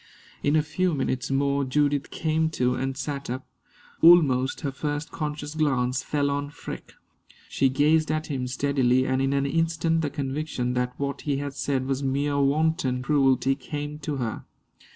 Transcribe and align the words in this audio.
In 0.41 0.55
a 0.55 0.63
few 0.63 0.95
minutes 0.95 1.29
more 1.29 1.63
Judith 1.63 2.09
came 2.09 2.49
to 2.57 2.73
and 2.73 2.97
sat 2.97 3.29
up. 3.29 3.45
Almost 4.01 4.61
her 4.61 4.71
first 4.71 5.11
conscious 5.11 5.53
glance 5.53 6.01
fell 6.01 6.31
on 6.31 6.49
Freke. 6.49 6.95
She 7.47 7.69
gazed 7.69 8.09
at 8.11 8.25
him 8.25 8.47
steadily, 8.47 9.05
and 9.05 9.21
in 9.21 9.31
an 9.31 9.45
instant 9.45 10.01
the 10.01 10.09
conviction 10.09 10.73
that 10.73 10.97
what 10.99 11.21
he 11.21 11.37
had 11.37 11.53
said 11.53 11.85
was 11.85 12.01
mere 12.01 12.39
wanton 12.39 13.03
cruelty 13.03 13.53
came 13.53 13.99
to 13.99 14.15
her. 14.15 14.43